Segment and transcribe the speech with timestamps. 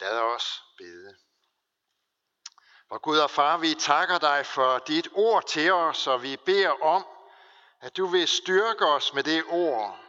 [0.00, 1.16] Lad os bede.
[2.88, 6.82] Hvor Gud og Far, vi takker dig for dit ord til os, og vi beder
[6.82, 7.06] om,
[7.80, 10.00] at du vil styrke os med det ord,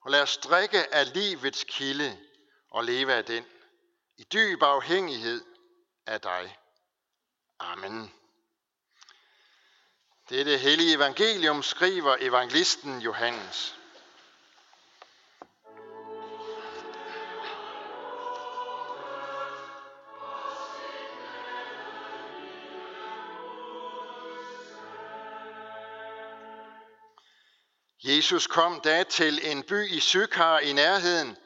[0.00, 2.18] og lad os drikke af livets kilde
[2.70, 3.46] og leve af den,
[4.16, 5.44] i dyb afhængighed
[6.06, 6.58] af dig.
[7.58, 8.14] Amen.
[10.28, 13.78] Det er det hellige evangelium, skriver evangelisten Johannes.
[28.04, 31.36] Jesus kom da til en by i Sykar i nærheden,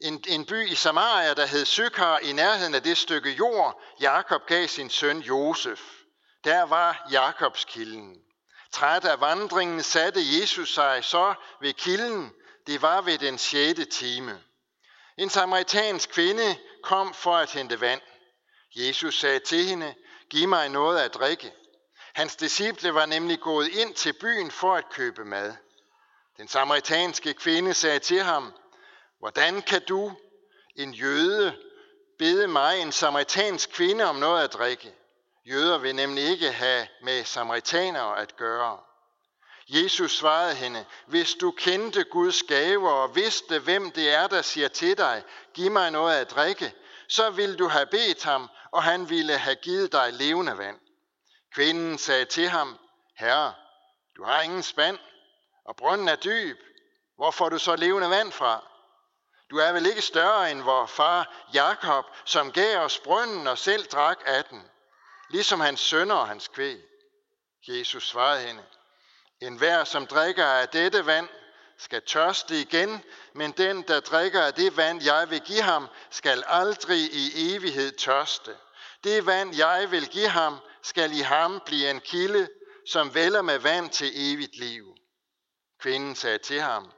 [0.00, 4.46] en, en by i Samaria, der hed Sykar i nærheden af det stykke jord, Jakob
[4.46, 5.80] gav sin søn Josef.
[6.44, 8.16] Der var Jakobs kilden.
[8.72, 12.32] Træt af vandringen satte Jesus sig så ved kilden.
[12.66, 14.40] Det var ved den sjette time.
[15.18, 18.00] En samaritansk kvinde kom for at hente vand.
[18.76, 19.94] Jesus sagde til hende,
[20.30, 21.52] giv mig noget at drikke.
[22.14, 25.54] Hans disciple var nemlig gået ind til byen for at købe mad.
[26.36, 28.52] Den samaritanske kvinde sagde til ham,
[29.18, 30.12] hvordan kan du,
[30.76, 31.58] en jøde,
[32.18, 34.94] bede mig, en samaritansk kvinde, om noget at drikke?
[35.46, 38.78] Jøder vil nemlig ikke have med samaritanere at gøre.
[39.68, 44.68] Jesus svarede hende, hvis du kendte Guds gaver og vidste, hvem det er, der siger
[44.68, 45.22] til dig,
[45.54, 46.74] giv mig noget at drikke,
[47.08, 50.80] så ville du have bedt ham, og han ville have givet dig levende vand.
[51.54, 52.78] Kvinden sagde til ham,
[53.18, 53.54] Herre,
[54.16, 54.98] du har ingen spand,
[55.64, 56.58] og brønden er dyb.
[57.16, 58.64] Hvor får du så levende vand fra?
[59.50, 63.84] Du er vel ikke større end vor far Jakob, som gav os brønden og selv
[63.84, 64.62] drak af den,
[65.30, 66.78] ligesom hans sønner og hans kvæg.
[67.68, 68.62] Jesus svarede hende,
[69.40, 71.28] en hver, som drikker af dette vand,
[71.78, 76.44] skal tørste igen, men den, der drikker af det vand, jeg vil give ham, skal
[76.46, 78.56] aldrig i evighed tørste.
[79.04, 82.48] Det vand, jeg vil give ham, skal i ham blive en kilde,
[82.86, 84.94] som vælger med vand til evigt liv.
[85.80, 86.92] Kvinden sagde til ham,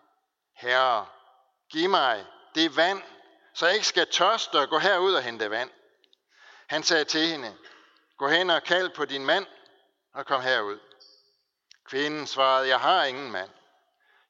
[0.55, 1.07] Herre,
[1.71, 3.03] giv mig det vand,
[3.55, 5.71] så jeg ikke skal tørste og gå herud og hente vand.
[6.67, 7.57] Han sagde til hende,
[8.17, 9.47] gå hen og kald på din mand
[10.15, 10.79] og kom herud.
[11.85, 13.51] Kvinden svarede, jeg har ingen mand.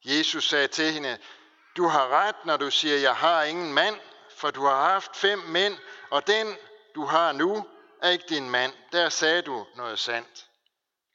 [0.05, 1.19] Jesus sagde til hende,
[1.77, 4.01] du har ret, når du siger, jeg har ingen mand,
[4.37, 5.79] for du har haft fem mænd,
[6.11, 6.57] og den,
[6.95, 7.69] du har nu,
[8.03, 8.73] er ikke din mand.
[8.93, 10.47] Der sagde du noget sandt.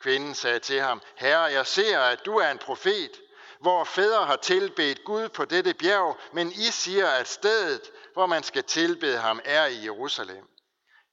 [0.01, 3.12] Kvinden sagde til ham, Herre, jeg ser, at du er en profet.
[3.59, 7.81] Hvor fædre har tilbedt Gud på dette bjerg, men I siger, at stedet,
[8.13, 10.47] hvor man skal tilbede ham, er i Jerusalem.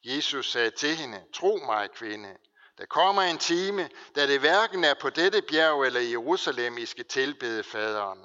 [0.05, 2.37] Jesus sagde til hende, tro mig, kvinde,
[2.79, 6.87] der kommer en time, da det hverken er på dette bjerg eller i Jerusalem, I
[6.87, 8.19] skal tilbede faderen.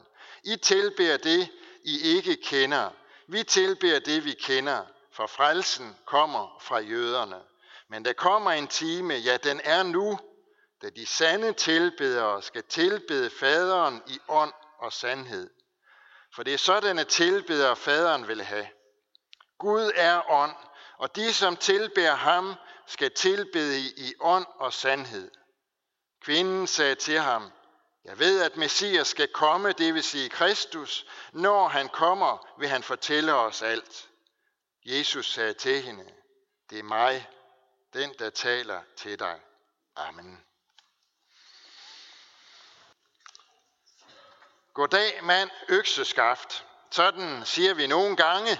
[0.44, 1.50] I tilbeder det,
[1.84, 2.90] I ikke kender.
[3.28, 4.82] Vi tilbeder det, vi kender,
[5.12, 7.42] for frelsen kommer fra jøderne.
[7.90, 10.20] Men der kommer en time, ja, den er nu,
[10.84, 15.50] da de sande tilbedere skal tilbede faderen i ånd og sandhed.
[16.36, 18.68] For det er sådanne tilbedere, faderen vil have.
[19.60, 20.56] Gud er ånd,
[20.98, 22.56] og de, som tilbærer ham,
[22.88, 25.32] skal tilbede i ånd og sandhed.
[26.22, 27.52] Kvinden sagde til ham,
[28.06, 31.06] jeg ved, at Messias skal komme, det vil sige Kristus.
[31.34, 34.10] Når han kommer, vil han fortælle os alt.
[34.86, 36.14] Jesus sagde til hende,
[36.70, 37.30] det er mig,
[37.94, 39.40] den der taler til dig.
[39.96, 40.44] Amen.
[44.74, 46.66] Goddag mand, økseskaft.
[46.92, 48.60] Sådan siger vi nogle gange,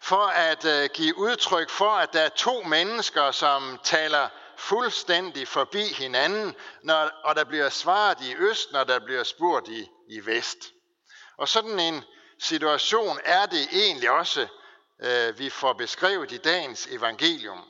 [0.00, 5.82] for at øh, give udtryk for, at der er to mennesker, som taler fuldstændig forbi
[5.82, 10.58] hinanden, når, og der bliver svaret i øst, når der bliver spurgt i, i vest.
[11.36, 12.04] Og sådan en
[12.38, 14.46] situation er det egentlig også,
[15.02, 17.64] øh, vi får beskrevet i dagens evangelium.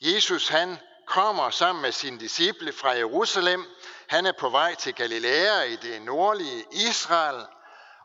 [0.00, 3.64] Jesus han kommer sammen med sine disciple fra Jerusalem.
[4.06, 7.46] Han er på vej til Galilea i det nordlige Israel.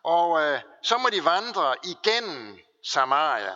[0.03, 3.55] Og øh, så må de vandre igennem Samaria.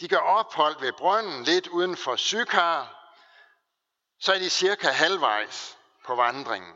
[0.00, 2.96] De gør ophold ved brønden lidt uden for Sykar.
[4.20, 5.76] Så er de cirka halvvejs
[6.06, 6.74] på vandringen.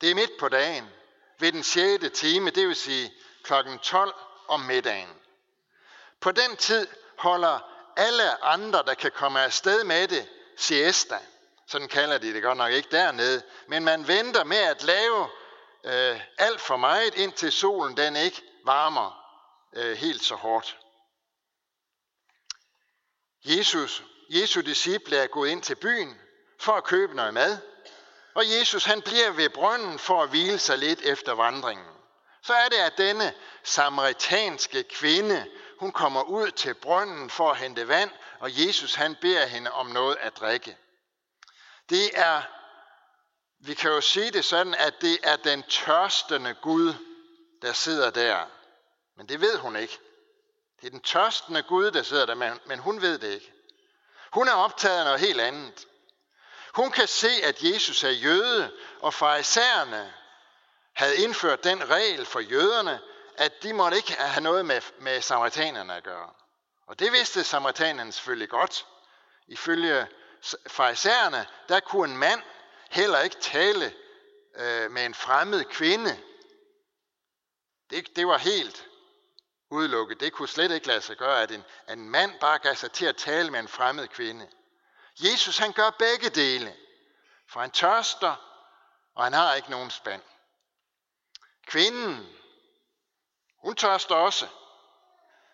[0.00, 0.88] Det er midt på dagen,
[1.38, 2.04] ved den 6.
[2.14, 3.12] time, det vil sige
[3.42, 4.14] klokken 12
[4.48, 5.08] om middagen.
[6.20, 6.88] På den tid
[7.18, 7.58] holder
[7.96, 11.18] alle andre, der kan komme afsted med det, siesta.
[11.66, 13.42] Sådan kalder de det godt nok ikke dernede.
[13.66, 15.28] Men man venter med at lave
[15.84, 19.24] øh, alt for meget, indtil solen den ikke varmer
[19.76, 20.78] øh, helt så hårdt.
[23.44, 26.20] Jesus, Jesu disciple er gået ind til byen
[26.60, 27.58] for at købe noget mad,
[28.34, 31.86] og Jesus han bliver ved brønden for at hvile sig lidt efter vandringen.
[32.42, 35.46] Så er det, at denne samaritanske kvinde,
[35.78, 39.86] hun kommer ud til brønden for at hente vand, og Jesus han beder hende om
[39.86, 40.76] noget at drikke.
[41.90, 42.42] Det er,
[43.58, 46.94] vi kan jo sige det sådan, at det er den tørstende Gud,
[47.62, 48.46] der sidder der.
[49.16, 49.98] Men det ved hun ikke.
[50.80, 53.52] Det er den tørstende Gud, der sidder der, men hun ved det ikke.
[54.32, 55.86] Hun er optaget af noget helt andet.
[56.74, 60.14] Hun kan se, at Jesus er jøde, og farisæerne
[60.92, 63.00] havde indført den regel for jøderne,
[63.38, 66.30] at de måtte ikke have noget med, med samaritanerne at gøre.
[66.86, 68.86] Og det vidste samaritanerne selvfølgelig godt.
[69.48, 70.06] Ifølge
[70.66, 72.42] farisæerne, der kunne en mand
[72.90, 73.94] heller ikke tale
[74.56, 76.18] øh, med en fremmed kvinde.
[77.90, 78.86] Det, det var helt
[79.70, 80.20] udelukket.
[80.20, 82.92] Det kunne slet ikke lade sig gøre, at en, at en mand bare gav sig
[82.92, 84.48] til at tale med en fremmed kvinde.
[85.20, 86.76] Jesus han gør begge dele.
[87.50, 88.36] For han tørster,
[89.14, 90.22] og han har ikke nogen spand.
[91.66, 92.37] Kvinden,
[93.58, 94.46] hun tørster også.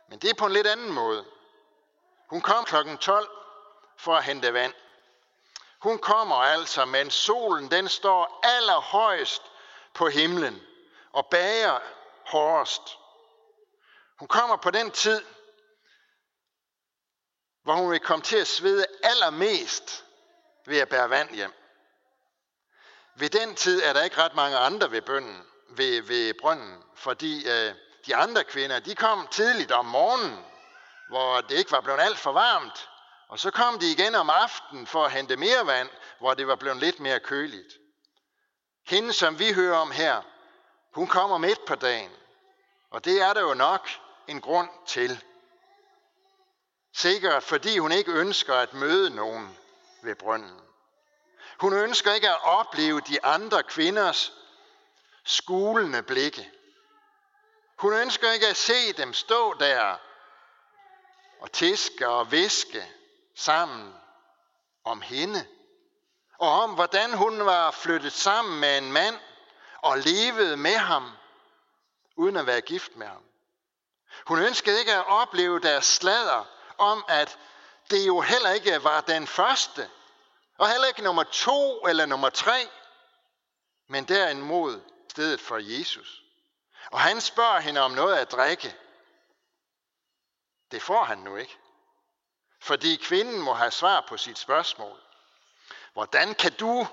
[0.09, 1.25] Men det er på en lidt anden måde.
[2.29, 2.97] Hun kom kl.
[3.01, 3.29] 12
[3.97, 4.75] for at hente vand.
[5.79, 9.43] Hun kommer altså, men solen den står allerhøjst
[9.95, 10.62] på himlen
[11.12, 11.79] og bager
[12.27, 12.99] hårdest.
[14.19, 15.25] Hun kommer på den tid,
[17.62, 20.05] hvor hun vil komme til at svede allermest
[20.67, 21.53] ved at bære vand hjem.
[23.15, 27.49] Ved den tid er der ikke ret mange andre ved bønden, ved, ved brønden, fordi
[27.51, 27.75] øh,
[28.06, 30.45] de andre kvinder, de kom tidligt om morgenen,
[31.09, 32.89] hvor det ikke var blevet alt for varmt,
[33.29, 36.56] og så kom de igen om aftenen for at hente mere vand, hvor det var
[36.56, 37.73] blevet lidt mere køligt.
[38.87, 40.23] Hende, som vi hører om her,
[40.95, 42.11] hun kommer midt på dagen,
[42.91, 43.89] og det er der jo nok
[44.29, 45.25] en grund til.
[46.97, 49.59] Sikkert fordi hun ikke ønsker at møde nogen
[50.03, 50.61] ved brønden.
[51.61, 54.33] Hun ønsker ikke at opleve de andre kvinders
[55.25, 56.51] skulende blikke.
[57.76, 59.97] Hun ønsker ikke at se dem stå der
[61.41, 62.87] og tiske og viske
[63.37, 63.94] sammen
[64.85, 65.47] om hende.
[66.38, 69.19] Og om hvordan hun var flyttet sammen med en mand
[69.82, 71.11] og levede med ham,
[72.17, 73.23] uden at være gift med ham.
[74.27, 76.44] Hun ønskede ikke at opleve deres slader
[76.79, 77.38] om, at
[77.91, 79.91] det jo heller ikke var den første,
[80.59, 82.69] og heller ikke nummer to eller nummer tre,
[83.88, 84.81] men derimod
[85.11, 86.24] stedet for Jesus.
[86.91, 88.77] Og han spørger hende om noget at drikke.
[90.71, 91.59] Det får han nu ikke.
[92.61, 95.01] Fordi kvinden må have svar på sit spørgsmål.
[95.93, 96.87] Hvordan kan du,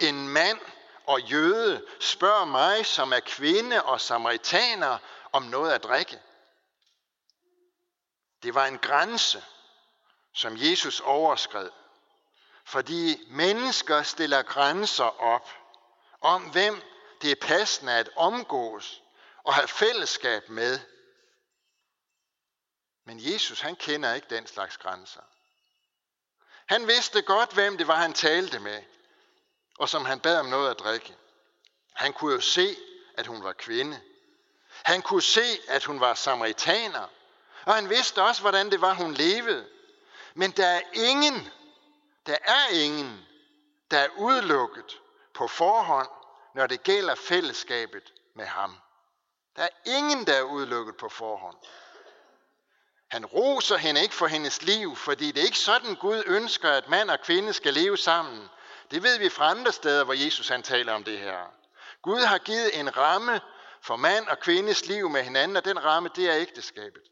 [0.00, 0.60] en mand
[1.06, 4.98] og jøde, spørge mig, som er kvinde og samaritaner,
[5.32, 6.20] om noget at drikke?
[8.42, 9.44] Det var en grænse,
[10.32, 11.70] som Jesus overskred.
[12.64, 15.50] Fordi mennesker stiller grænser op
[16.20, 16.82] om, hvem
[17.22, 19.02] det er passende at omgås
[19.44, 20.80] og have fællesskab med.
[23.04, 25.20] Men Jesus, han kender ikke den slags grænser.
[26.66, 28.82] Han vidste godt, hvem det var, han talte med,
[29.78, 31.16] og som han bad om noget at drikke.
[31.92, 32.76] Han kunne jo se,
[33.14, 34.00] at hun var kvinde.
[34.84, 37.08] Han kunne se, at hun var samaritaner.
[37.64, 39.68] Og han vidste også, hvordan det var, hun levede.
[40.34, 41.52] Men der er ingen,
[42.26, 43.26] der er ingen,
[43.90, 45.00] der er udelukket
[45.34, 46.08] på forhånd,
[46.54, 48.80] når det gælder fællesskabet med ham.
[49.56, 51.56] Der er ingen, der er udelukket på forhånd.
[53.10, 56.88] Han roser hende ikke for hendes liv, fordi det er ikke sådan, Gud ønsker, at
[56.88, 58.48] mand og kvinde skal leve sammen.
[58.90, 61.46] Det ved vi fra andre steder, hvor Jesus han taler om det her.
[62.02, 63.40] Gud har givet en ramme
[63.82, 67.02] for mand og kvindes liv med hinanden, og den ramme, det er ægteskabet.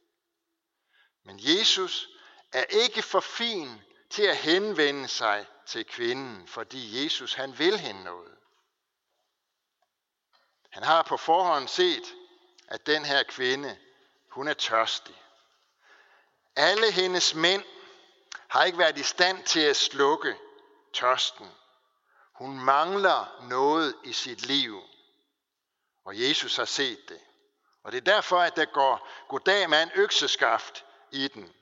[1.25, 2.09] Men Jesus
[2.53, 3.81] er ikke for fin
[4.11, 8.35] til at henvende sig til kvinden, fordi Jesus han vil hende noget.
[10.71, 12.15] Han har på forhånd set,
[12.73, 13.79] at den her kvinde,
[14.29, 15.23] hun er tørstig.
[16.57, 17.65] Alle hendes mænd
[18.49, 20.37] har ikke været i stand til at slukke
[20.93, 21.51] tørsten.
[22.33, 24.83] Hun mangler noget i sit liv.
[26.05, 27.21] Og Jesus har set det.
[27.83, 31.55] Og det er derfor, at der går goddag med en økseskaft i den,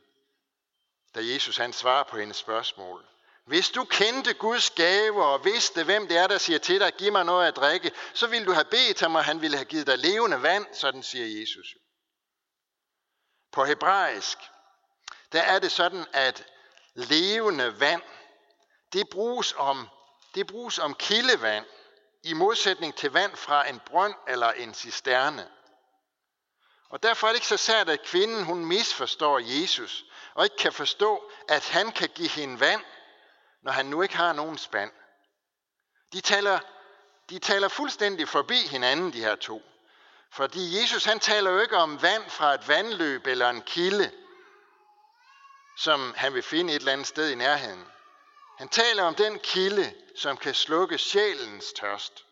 [1.14, 3.06] da Jesus han svarer på hendes spørgsmål.
[3.50, 7.12] Hvis du kendte Guds gave og vidste, hvem det er, der siger til dig, giv
[7.12, 9.87] mig noget at drikke, så ville du have bedt ham, og han ville have givet
[9.87, 11.66] dig levende vand, sådan siger Jesus.
[13.52, 14.38] På hebraisk,
[15.33, 16.47] der er det sådan, at
[16.95, 18.02] levende vand,
[18.92, 19.88] det bruges om,
[20.35, 21.66] det bruges om kildevand,
[22.23, 25.49] i modsætning til vand fra en brønd eller en cisterne.
[26.88, 30.04] Og derfor er det ikke så sært, at kvinden hun misforstår Jesus,
[30.35, 32.83] og ikke kan forstå, at han kan give hende vand,
[33.62, 34.92] når han nu ikke har nogen spand.
[36.12, 36.60] De taler,
[37.30, 39.62] de taler fuldstændig forbi hinanden, de her to.
[40.30, 44.12] Fordi Jesus han taler jo ikke om vand fra et vandløb eller en kilde,
[45.78, 47.86] som han vil finde et eller andet sted i nærheden.
[48.58, 52.24] Han taler om den kilde, som kan slukke sjælens tørst.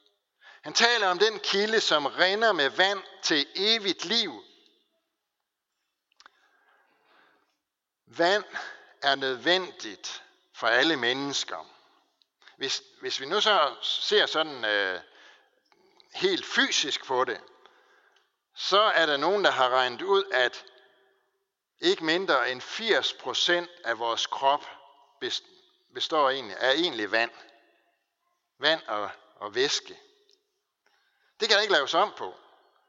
[0.62, 4.44] Han taler om den kilde, som rinder med vand til evigt liv.
[8.06, 8.44] Vand
[9.02, 10.22] er nødvendigt
[10.58, 11.66] for alle mennesker.
[12.56, 15.00] Hvis, hvis vi nu så ser sådan øh,
[16.14, 17.40] helt fysisk på det,
[18.54, 20.64] så er der nogen, der har regnet ud, at
[21.80, 24.64] ikke mindre end 80% af vores krop
[25.94, 27.30] består egentlig, er egentlig vand.
[28.58, 29.98] Vand og, og væske.
[31.40, 32.34] Det kan der ikke laves om på.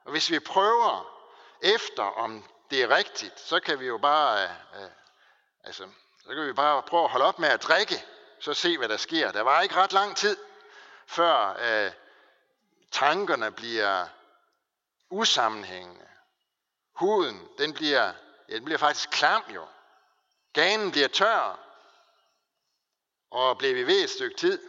[0.06, 1.24] Og hvis vi prøver
[1.62, 4.90] efter, om det er rigtigt, så kan vi jo bare, øh, øh,
[5.64, 5.90] altså,
[6.24, 8.06] så kan vi bare prøve at holde op med at drikke,
[8.40, 9.32] så se, hvad der sker.
[9.32, 10.38] Der var ikke ret lang tid,
[11.08, 11.92] før øh,
[12.92, 14.06] tankerne bliver
[15.10, 16.08] usammenhængende.
[16.94, 18.14] Huden, den bliver,
[18.50, 19.66] ja, den bliver faktisk klam jo.
[20.54, 21.60] Ganen bliver tør.
[23.32, 24.60] Og bliver vi ved et stykke tid,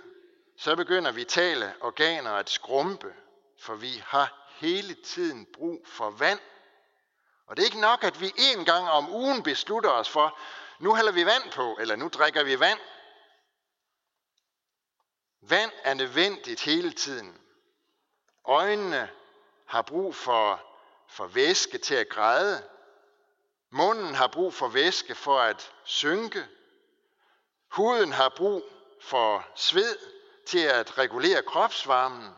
[0.59, 3.15] så begynder vitale organer at skrumpe,
[3.61, 6.41] for vi har hele tiden brug for vand.
[7.47, 10.39] Og det er ikke nok, at vi en gang om ugen beslutter os for,
[10.81, 12.81] nu hælder vi vand på, eller nu drikker vi vand.
[15.43, 17.39] Vand er nødvendigt hele tiden.
[18.45, 19.11] Øjnene
[19.67, 20.63] har brug for,
[21.09, 22.69] for væske til at græde.
[23.71, 26.47] Munden har brug for væske for at synke.
[27.71, 28.63] Huden har brug
[29.03, 29.99] for sved
[30.47, 32.35] til at regulere kropsvarmen.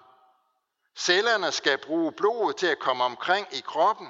[0.97, 4.09] Cellerne skal bruge blodet til at komme omkring i kroppen.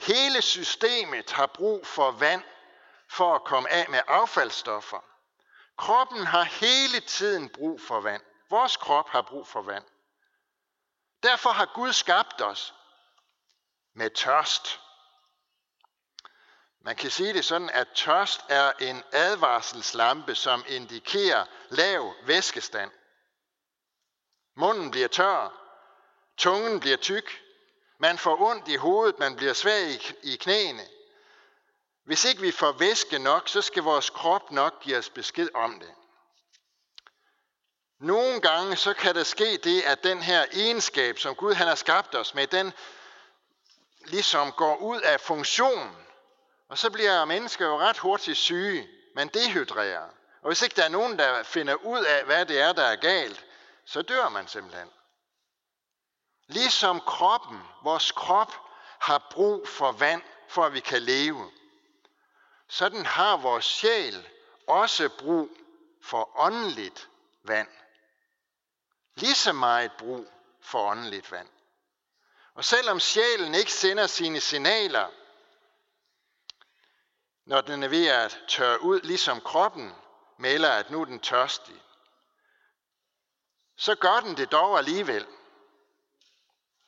[0.00, 2.42] Hele systemet har brug for vand
[3.10, 5.04] for at komme af med affaldsstoffer.
[5.78, 8.22] Kroppen har hele tiden brug for vand.
[8.50, 9.84] Vores krop har brug for vand.
[11.22, 12.74] Derfor har Gud skabt os
[13.94, 14.80] med tørst.
[16.80, 22.90] Man kan sige det sådan, at tørst er en advarselslampe, som indikerer lav væskestand.
[24.54, 25.48] Munden bliver tør,
[26.36, 27.42] tungen bliver tyk,
[27.98, 30.82] man får ondt i hovedet, man bliver svag i knæene.
[32.06, 35.80] Hvis ikke vi får væske nok, så skal vores krop nok give os besked om
[35.80, 35.94] det.
[38.00, 41.74] Nogle gange så kan der ske det, at den her egenskab, som Gud han har
[41.74, 42.72] skabt os med, den
[44.04, 45.96] ligesom går ud af funktion.
[46.68, 48.88] Og så bliver mennesker jo ret hurtigt syge.
[49.14, 50.08] Man dehydrerer.
[50.42, 52.96] Og hvis ikke der er nogen, der finder ud af, hvad det er, der er
[52.96, 53.44] galt,
[53.84, 54.88] så dør man simpelthen.
[56.46, 58.52] Ligesom kroppen, vores krop
[59.00, 61.50] har brug for vand, for at vi kan leve.
[62.68, 64.28] Sådan har vores sjæl
[64.66, 65.50] også brug
[66.02, 67.08] for åndeligt
[67.42, 67.68] vand.
[69.14, 71.48] Lige så meget brug for åndeligt vand.
[72.54, 75.10] Og selvom sjælen ikke sender sine signaler,
[77.44, 79.94] når den er ved at tørre ud, ligesom kroppen
[80.36, 81.82] melder, at nu er den tørstig,
[83.76, 85.26] så gør den det dog alligevel.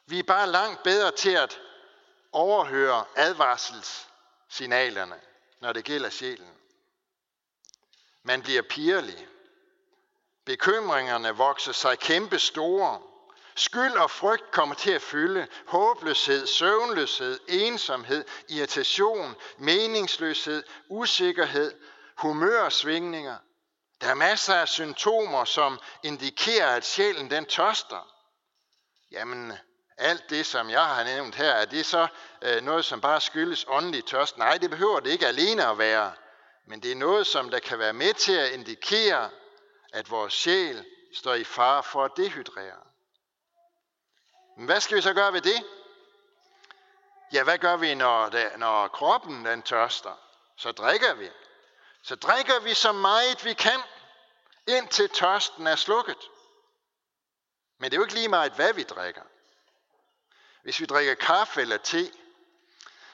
[0.06, 1.60] Vi er bare langt bedre til at
[2.32, 5.20] overhøre advarselssignalerne,
[5.60, 6.54] når det gælder sjælen.
[8.22, 9.28] Man bliver pirlig.
[10.44, 13.02] Bekymringerne vokser sig kæmpe store.
[13.56, 15.46] Skyld og frygt kommer til at fylde.
[15.66, 21.74] Håbløshed, søvnløshed, ensomhed, irritation, meningsløshed, usikkerhed,
[22.16, 23.36] humørsvingninger.
[24.00, 28.14] Der er masser af symptomer, som indikerer, at sjælen den tørster.
[29.10, 29.52] Jamen,
[29.98, 32.06] alt det, som jeg har nævnt her, er det så
[32.42, 34.38] øh, noget, som bare skyldes åndelig tørst?
[34.38, 36.12] Nej, det behøver det ikke alene at være.
[36.66, 39.30] Men det er noget, som der kan være med til at indikere,
[39.92, 42.82] at vores sjæl står i fare for at dehydrere.
[44.56, 45.64] Men hvad skal vi så gøre ved det?
[47.32, 50.20] Ja, hvad gør vi, når, der, når kroppen den tørster?
[50.56, 51.30] Så drikker vi.
[52.02, 53.80] Så drikker vi så meget vi kan,
[54.66, 56.28] indtil tørsten er slukket.
[57.78, 59.22] Men det er jo ikke lige meget, hvad vi drikker.
[60.62, 62.12] Hvis vi drikker kaffe eller te,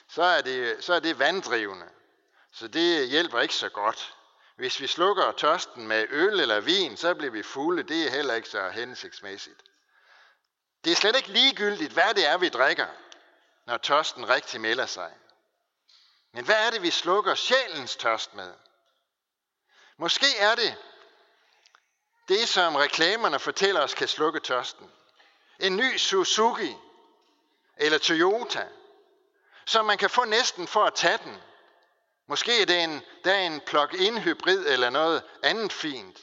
[0.09, 1.89] så er det, så er det vanddrivende.
[2.53, 4.17] Så det hjælper ikke så godt.
[4.57, 7.83] Hvis vi slukker tørsten med øl eller vin, så bliver vi fulde.
[7.83, 9.63] Det er heller ikke så hensigtsmæssigt.
[10.85, 12.87] Det er slet ikke ligegyldigt, hvad det er, vi drikker,
[13.67, 15.13] når tørsten rigtig melder sig.
[16.33, 18.53] Men hvad er det, vi slukker sjælens tørst med?
[19.97, 20.77] Måske er det
[22.29, 24.91] det, som reklamerne fortæller os kan slukke tørsten.
[25.61, 26.77] En ny Suzuki
[27.76, 28.69] eller Toyota,
[29.66, 31.43] som man kan få næsten for at tage den.
[32.28, 36.21] Måske er det en, der er en plug-in hybrid eller noget andet fint.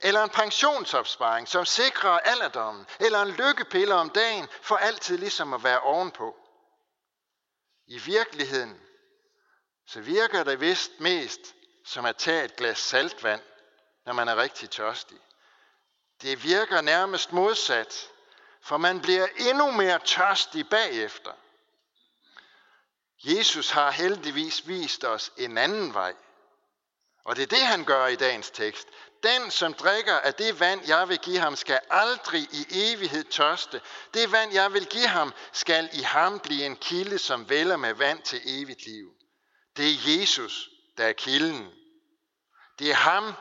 [0.00, 5.64] eller en pensionsopsparing, som sikrer alderdommen, eller en lykkepille om dagen, for altid ligesom at
[5.64, 6.36] være ovenpå.
[7.86, 8.80] I virkeligheden,
[9.86, 11.40] så virker det vist mest
[11.84, 13.42] som at tage et glas saltvand,
[14.06, 15.18] når man er rigtig tørstig.
[16.22, 18.10] Det virker nærmest modsat,
[18.68, 21.32] for man bliver endnu mere tørstig bagefter.
[23.24, 26.14] Jesus har heldigvis vist os en anden vej.
[27.24, 28.88] Og det er det, han gør i dagens tekst.
[29.22, 33.80] Den, som drikker af det vand, jeg vil give ham, skal aldrig i evighed tørste.
[34.14, 37.94] Det vand, jeg vil give ham, skal i ham blive en kilde, som vælger med
[37.94, 39.14] vand til evigt liv.
[39.76, 41.70] Det er Jesus, der er kilden.
[42.78, 43.34] Det er ham,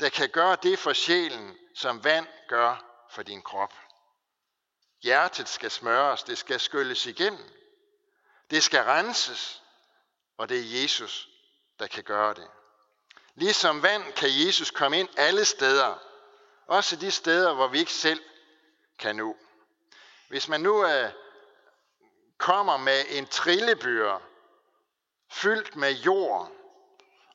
[0.00, 3.81] der kan gøre det for sjælen, som vand gør for din krop.
[5.02, 7.50] Hjertet skal smøres, det skal skylles igennem.
[8.50, 9.62] Det skal renses,
[10.38, 11.28] og det er Jesus,
[11.78, 12.48] der kan gøre det.
[13.34, 15.94] Ligesom vand kan Jesus komme ind alle steder,
[16.66, 18.20] også de steder, hvor vi ikke selv
[18.98, 19.36] kan nå.
[20.28, 21.10] Hvis man nu øh,
[22.38, 24.18] kommer med en trillebør
[25.30, 26.52] fyldt med jord,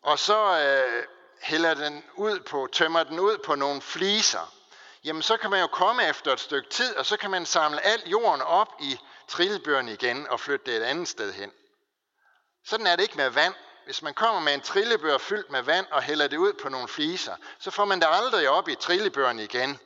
[0.02, 1.08] og så øh,
[1.42, 4.57] hælder den ud på, tømmer den ud på nogle fliser,
[5.08, 7.82] jamen så kan man jo komme efter et stykke tid, og så kan man samle
[7.82, 11.52] al jorden op i trillebøren igen og flytte det et andet sted hen.
[12.66, 13.54] Sådan er det ikke med vand.
[13.86, 16.88] Hvis man kommer med en trillebør fyldt med vand og hælder det ud på nogle
[16.88, 19.80] fliser, så får man det aldrig op i trillebøren igen.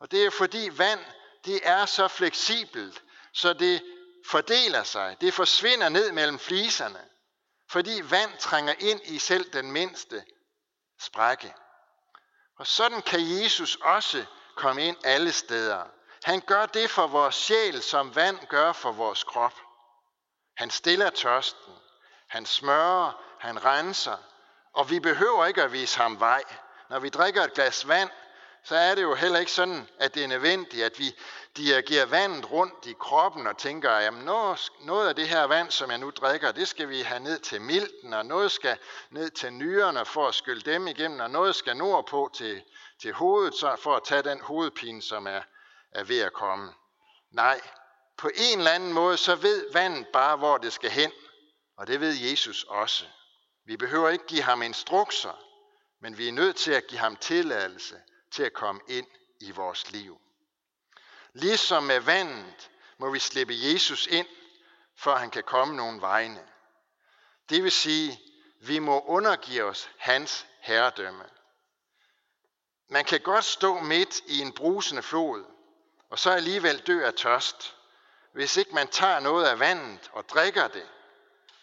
[0.00, 1.00] Og det er fordi vand,
[1.44, 3.02] det er så fleksibelt,
[3.32, 3.82] så det
[4.26, 5.16] fordeler sig.
[5.20, 7.00] Det forsvinder ned mellem fliserne.
[7.68, 10.24] Fordi vand trænger ind i selv den mindste
[11.00, 11.54] sprække.
[12.58, 14.24] Og sådan kan Jesus også
[14.60, 15.82] komme ind alle steder.
[16.24, 19.54] Han gør det for vores sjæl, som vand gør for vores krop.
[20.56, 21.72] Han stiller tørsten.
[22.28, 24.16] Han smører, han renser,
[24.72, 26.42] og vi behøver ikke at vise ham vej.
[26.90, 28.10] Når vi drikker et glas vand,
[28.64, 31.14] så er det jo heller ikke sådan, at det er nødvendigt, at vi
[31.56, 34.14] dirigerer vandet rundt i kroppen og tænker, at
[34.80, 37.60] noget af det her vand, som jeg nu drikker, det skal vi have ned til
[37.60, 38.78] milten, og noget skal
[39.10, 42.62] ned til nyrerne for at skylle dem igennem, og noget skal nordpå til,
[43.02, 45.42] til hovedet så for at tage den hovedpine, som er,
[45.92, 46.72] er ved at komme.
[47.30, 47.60] Nej,
[48.16, 51.12] på en eller anden måde, så ved vandet bare, hvor det skal hen,
[51.76, 53.04] og det ved Jesus også.
[53.64, 55.44] Vi behøver ikke give ham instrukser,
[56.00, 59.06] men vi er nødt til at give ham tilladelse til at komme ind
[59.40, 60.20] i vores liv.
[61.32, 64.26] Ligesom med vandet må vi slippe Jesus ind,
[64.96, 66.46] for han kan komme nogle vegne.
[67.48, 68.20] Det vil sige,
[68.60, 71.24] vi må undergive os hans herredømme.
[72.90, 75.44] Man kan godt stå midt i en brusende flod,
[76.10, 77.76] og så alligevel dø af tørst,
[78.32, 80.86] hvis ikke man tager noget af vandet og drikker det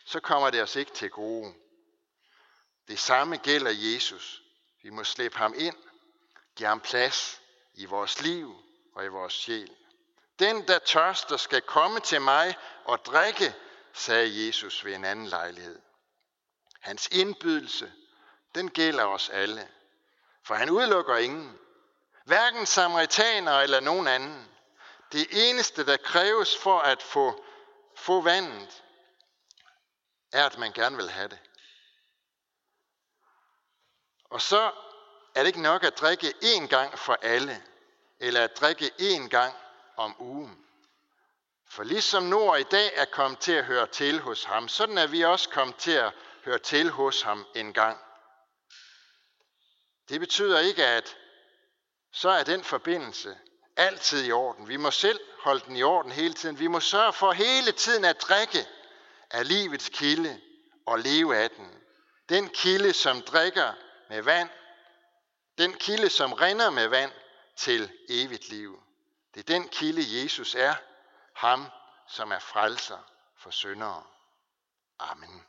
[0.08, 1.54] så kommer det os ikke til gode.
[2.88, 4.44] Det samme gælder Jesus.
[4.84, 5.76] Vi må slippe ham ind,
[6.56, 7.42] give ham plads
[7.74, 8.56] i vores liv
[8.96, 9.76] og i vores sjæl.
[10.40, 13.56] Den, der tørster, skal komme til mig og drikke,
[13.94, 15.80] sagde Jesus ved en anden lejlighed.
[16.80, 17.94] Hans indbydelse,
[18.56, 19.70] den gælder os alle,
[20.47, 21.60] for han udelukker ingen.
[22.25, 24.47] Hverken samaritaner eller nogen anden.
[25.12, 27.45] Det eneste, der kræves for at få,
[27.95, 28.83] få vandet,
[30.31, 31.39] er, at man gerne vil have det.
[34.29, 34.71] Og så
[35.36, 37.63] er det ikke nok at drikke én gang for alle,
[38.19, 39.53] eller at drikke én gang
[39.97, 40.65] om ugen.
[41.69, 45.07] For ligesom Nord i dag er kommet til at høre til hos ham, sådan er
[45.07, 46.13] vi også kommet til at
[46.45, 48.07] høre til hos ham en gang.
[50.10, 51.17] Det betyder ikke, at
[52.12, 53.38] så er den forbindelse
[53.78, 54.67] altid i orden.
[54.67, 56.60] Vi må selv holde den i orden hele tiden.
[56.60, 58.67] Vi må sørge for hele tiden at drikke
[59.32, 60.41] af livets kilde
[60.86, 61.84] og leve af den.
[62.30, 63.74] Den kilde, som drikker
[64.10, 64.50] med vand,
[65.58, 67.12] den kilde, som rinder med vand
[67.56, 68.84] til evigt liv.
[69.34, 70.76] Det er den kilde, Jesus er,
[71.34, 71.65] ham,
[72.08, 72.98] som er frelser
[73.38, 74.04] for syndere.
[75.00, 75.46] Amen.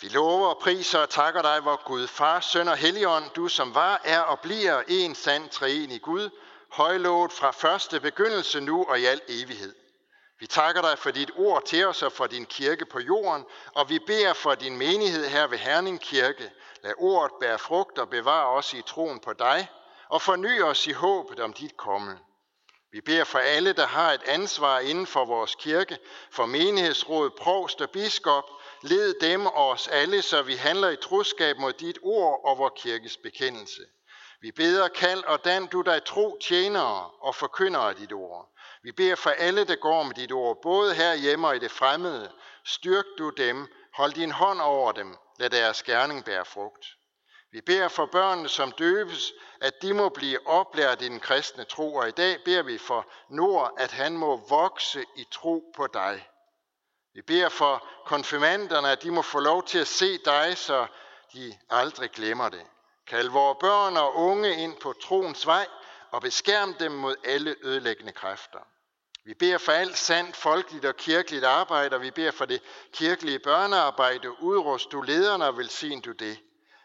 [0.00, 3.74] Vi lover og priser og takker dig, hvor Gud, Far, Søn og Helligånd, du som
[3.74, 6.30] var, er og bliver en sand træen i Gud,
[6.72, 9.74] højlovet fra første begyndelse nu og i al evighed.
[10.40, 13.88] Vi takker dig for dit ord til os og for din kirke på jorden, og
[13.88, 16.50] vi beder for din menighed her ved Herning Kirke.
[16.82, 19.68] Lad ordet bære frugt og bevare os i troen på dig,
[20.08, 22.18] og forny os i håbet om dit komme.
[22.92, 25.98] Vi beder for alle, der har et ansvar inden for vores kirke,
[26.30, 28.44] for menighedsråd, provst og biskop,
[28.82, 32.72] led dem og os alle, så vi handler i troskab mod dit ord og vor
[32.76, 33.82] kirkes bekendelse.
[34.40, 38.52] Vi beder, kald og dan du dig tro tjenere og forkynder af dit ord.
[38.82, 41.70] Vi beder for alle, der går med dit ord, både her hjemme og i det
[41.70, 42.32] fremmede.
[42.64, 46.86] Styrk du dem, hold din hånd over dem, lad deres gerning bære frugt.
[47.52, 51.94] Vi beder for børnene, som døbes, at de må blive oplært i den kristne tro,
[51.94, 56.28] og i dag beder vi for Nord, at han må vokse i tro på dig.
[57.16, 60.86] Vi beder for konfirmanderne, at de må få lov til at se dig, så
[61.32, 62.62] de aldrig glemmer det.
[63.06, 65.66] Kald vores børn og unge ind på troens vej
[66.10, 68.58] og beskærm dem mod alle ødelæggende kræfter.
[69.24, 73.38] Vi beder for alt sandt folkeligt og kirkeligt arbejde, og vi beder for det kirkelige
[73.38, 74.42] børnearbejde.
[74.42, 76.38] Udrust du lederne og velsign du det.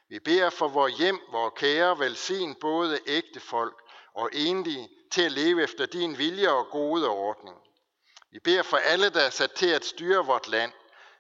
[0.10, 3.82] Vi beder for vores hjem, vores kære, velsign både ægte folk
[4.14, 7.58] og enlige til at leve efter din vilje og gode ordning.
[8.32, 10.72] Vi beder for alle, der er sat til at styre vort land,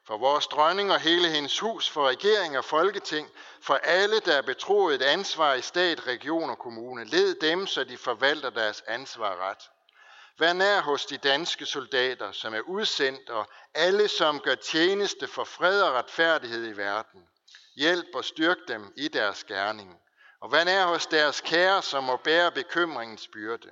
[0.07, 3.29] for vores dronning og hele hendes hus, for regering og folketing,
[3.61, 7.05] for alle, der er betroet et ansvar i stat, region og kommune.
[7.05, 9.69] Led dem, så de forvalter deres ansvar ret.
[10.39, 15.43] Vær nær hos de danske soldater, som er udsendt, og alle, som gør tjeneste for
[15.43, 17.21] fred og retfærdighed i verden.
[17.75, 19.97] Hjælp og styrk dem i deres gerning.
[20.41, 23.69] Og vær nær hos deres kære, som må bære bekymringens byrde.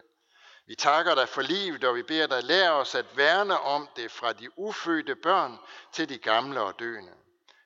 [0.69, 4.11] Vi takker dig for livet, og vi beder dig lære os at værne om det
[4.11, 5.57] fra de ufødte børn
[5.93, 7.11] til de gamle og døende.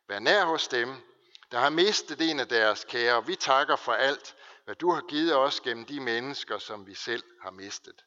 [0.07, 0.95] Vær nær hos dem,
[1.51, 3.25] der har mistet en af deres kære.
[3.25, 4.35] Vi takker for alt,
[4.65, 8.05] hvad du har givet os gennem de mennesker, som vi selv har mistet.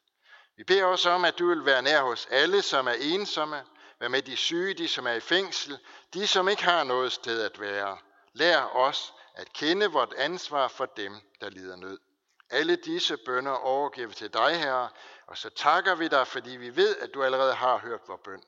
[0.56, 3.62] Vi beder også om, at du vil være nær hos alle, som er ensomme,
[4.00, 5.78] vær med de syge, de som er i fængsel,
[6.14, 7.98] de som ikke har noget sted at være.
[8.32, 11.98] Lær os at kende vort ansvar for dem, der lider nød.
[12.50, 14.88] Alle disse bønder overgiver vi til dig, Herre,
[15.26, 18.42] og så takker vi dig, fordi vi ved, at du allerede har hørt vores bøn.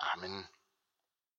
[0.00, 0.46] Amen.